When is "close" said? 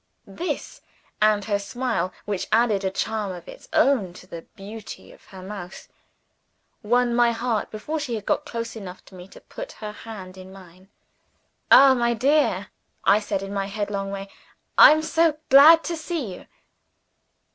8.43-8.75